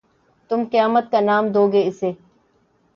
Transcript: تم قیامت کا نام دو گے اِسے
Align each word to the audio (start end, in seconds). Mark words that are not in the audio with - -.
تم 0.49 0.59
قیامت 0.71 1.05
کا 1.11 1.19
نام 1.29 1.43
دو 1.55 1.63
گے 1.73 1.81
اِسے 1.87 2.09